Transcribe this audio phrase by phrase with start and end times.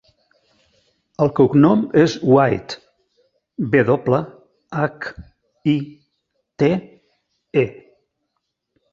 [1.23, 2.79] El cognom és White:
[3.75, 4.21] ve doble,
[4.85, 5.05] hac,
[5.75, 5.75] i,
[6.63, 6.71] te,
[7.65, 7.67] e.